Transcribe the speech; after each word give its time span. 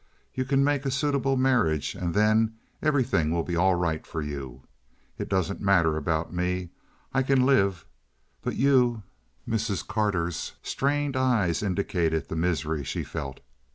You 0.33 0.45
can 0.45 0.63
make 0.63 0.83
a 0.83 0.89
suitable 0.89 1.37
marriage, 1.37 1.93
and 1.93 2.15
then 2.15 2.55
everything 2.81 3.29
will 3.29 3.43
be 3.43 3.55
all 3.55 3.75
right 3.75 4.03
for 4.03 4.19
you. 4.19 4.63
It 5.19 5.29
doesn't 5.29 5.61
matter 5.61 5.95
about 5.95 6.33
me. 6.33 6.71
I 7.13 7.21
can 7.21 7.45
live. 7.45 7.85
But 8.41 8.55
you—" 8.55 9.03
Mrs. 9.47 9.85
Carter's 9.85 10.53
strained 10.63 11.15
eyes 11.15 11.61
indicated 11.61 12.29
the 12.29 12.35
misery 12.35 12.83
she 12.83 13.03
felt. 13.03 13.41